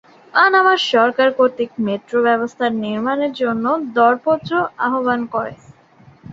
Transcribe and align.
Panama 0.33 0.73
সরকার 0.91 1.29
কর্তৃক 1.37 1.71
metro 1.85 2.17
ব্যবস্থার 2.27 2.71
নির্মাণের 2.83 3.31
জন্য 3.41 3.65
দরপত্র 3.95 4.51
আহ্বান 4.85 5.21
করে। 5.33 5.53